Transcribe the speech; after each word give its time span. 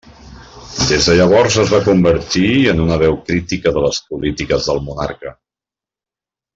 Des 0.91 1.09
de 1.09 1.17
llavors 1.19 1.57
es 1.65 1.73
va 1.73 1.81
convertir 1.89 2.47
en 2.73 2.83
una 2.87 2.99
veu 3.05 3.21
crítica 3.29 3.77
de 3.79 3.87
les 3.87 4.03
polítiques 4.09 4.71
del 4.71 4.83
monarca. 4.91 5.39